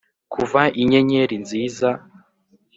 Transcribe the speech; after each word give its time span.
kuva 0.33 0.61
inyenyeri 0.81 1.35
nziza? 1.43 1.89